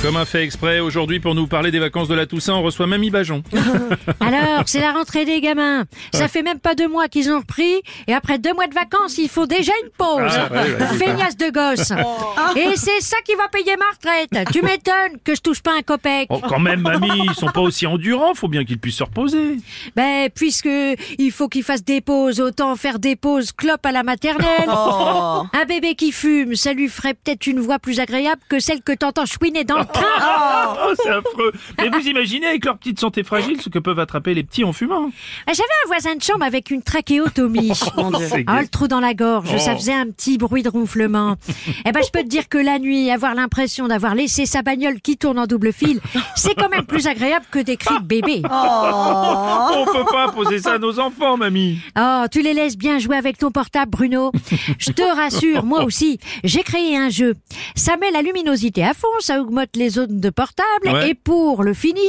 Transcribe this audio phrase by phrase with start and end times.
[0.00, 2.86] Comme un fait exprès, aujourd'hui pour nous parler des vacances de la Toussaint, on reçoit
[2.86, 3.42] Mamie Bajon.
[4.20, 5.86] Alors, c'est la rentrée des gamins.
[6.14, 9.18] Ça fait même pas deux mois qu'ils ont repris, et après deux mois de vacances,
[9.18, 10.32] il faut déjà une pause.
[10.32, 10.96] Ah, ouais, ouais, ouais.
[10.98, 11.90] Feignasse de gosse.
[12.56, 14.52] Et c'est ça qui va payer ma retraite.
[14.52, 16.28] Tu m'étonnes que je touche pas un copec.
[16.30, 19.56] Oh, quand même, Mamie, ils sont pas aussi endurants, faut bien qu'ils puissent se reposer.
[19.96, 20.68] Ben, puisque
[21.18, 24.68] il faut qu'ils fassent des pauses, autant faire des pauses clope à la maternelle.
[24.68, 28.92] Un bébé qui fume, ça lui ferait peut-être une voix plus agréable que celle que
[28.92, 29.87] t'entends chouiner dans le.
[29.94, 31.52] Oh, c'est affreux.
[31.78, 34.72] Mais vous imaginez avec leur petite santé fragile ce que peuvent attraper les petits en
[34.72, 35.10] fumant.
[35.46, 37.72] Ben, J'avais un voisin de chambre avec une trachéotomie.
[37.74, 38.62] C'est Ah, gay.
[38.62, 39.76] le trou dans la gorge, ça Oh.
[39.76, 41.36] faisait un petit bruit de ronflement.
[41.86, 45.00] eh ben, je peux te dire que la nuit, avoir l'impression d'avoir laissé sa bagnole
[45.00, 46.00] qui tourne en double fil,
[46.36, 48.42] c'est quand même plus agréable que des cris de bébé.
[48.44, 51.78] On peut pas poser ça à nos enfants, Mamie.
[51.98, 54.32] Oh, tu les laisses bien jouer avec ton portable, Bruno.
[54.78, 57.34] Je te rassure, moi aussi, j'ai créé un jeu.
[57.74, 61.10] Ça met la luminosité à fond, ça augmente les zones de portable, Ouais.
[61.10, 62.02] et pour le finir,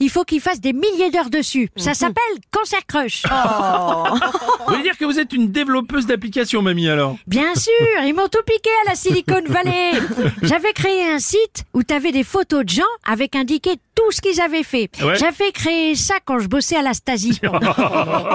[0.00, 1.68] il faut qu'il fasse des milliers d'heures dessus.
[1.76, 3.22] Ça s'appelle Cancer Crush.
[3.30, 7.16] Vous voulez dire que vous êtes une développeuse d'applications, Mamie, alors?
[7.26, 7.72] Bien sûr,
[8.04, 9.92] ils m'ont tout piqué à la Silicon Valley.
[10.42, 14.40] J'avais créé un site où t'avais des photos de gens avec indiqué tout ce qu'ils
[14.40, 14.88] avaient fait.
[15.02, 15.16] Ouais.
[15.16, 17.38] J'avais créé ça quand je bossais à la Stasi.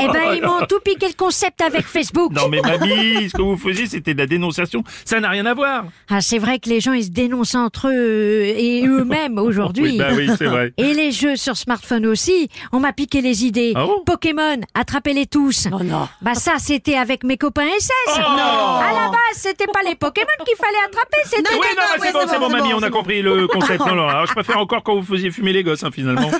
[0.00, 2.32] Eh ben, ils m'ont tout piqué le concept avec Facebook.
[2.32, 4.84] Non mais Mamie, ce que vous faisiez, c'était de la dénonciation.
[5.04, 5.84] Ça n'a rien à voir.
[6.08, 9.92] Ah, c'est vrai que les gens, ils se dénoncent entre eux et eux-mêmes aujourd'hui.
[9.92, 10.72] Oui, bah oui, c'est vrai.
[10.76, 13.72] Et les jeux sur smartphone aussi, on m'a piqué les idées.
[13.74, 15.68] Ah bon Pokémon, attrapez-les tous.
[15.72, 16.08] Oh non.
[16.22, 17.90] Bah ça, c'était avec mes copains SS.
[18.08, 22.00] Oh À la base, c'était pas les Pokémon qu'il fallait attraper, c'était Oui, non, mais
[22.00, 23.80] ouais, c'est bon, c'est bon, Mamie, on a compris le concept.
[23.80, 26.30] Non, non, alors je préfère encore quand vous faisiez fumer les gosses, hein, finalement.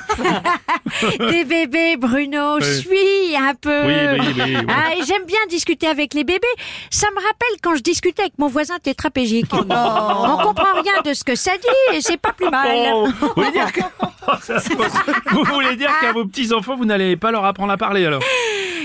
[1.18, 2.60] des bébés, Bruno.
[2.60, 3.86] Je suis un peu.
[3.86, 4.56] Oui, oui, oui, oui.
[4.68, 6.46] Ah, et j'aime bien discuter avec les bébés.
[6.90, 9.46] Ça me rappelle quand je discutais avec mon voisin tétrapégique.
[9.52, 12.68] Oh On comprend rien de ce que ça dit et c'est pas plus mal.
[12.92, 13.80] Oh, vous voulez dire que...
[15.32, 18.22] vous voulez dire qu'à vos petits enfants, vous n'allez pas leur apprendre à parler alors?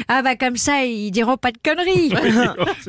[0.07, 2.13] Ah bah comme ça, ils diront pas de conneries.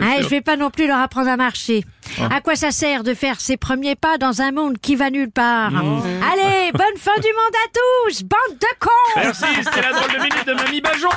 [0.00, 1.84] Ah, je vais pas non plus leur apprendre à marcher.
[2.30, 5.30] À quoi ça sert de faire ses premiers pas dans un monde qui va nulle
[5.30, 7.68] part Allez, bonne fin du monde à
[8.08, 11.08] tous, bande de cons Merci, c'était la drôle de minute de Mamie Bajon.